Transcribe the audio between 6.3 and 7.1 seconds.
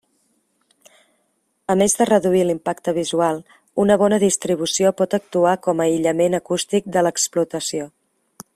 acústic de